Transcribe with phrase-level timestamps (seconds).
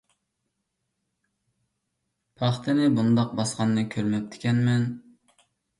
[2.41, 4.93] پاختىنى بۇنداق باسقاننى كۆرمەپتىكەنمەن.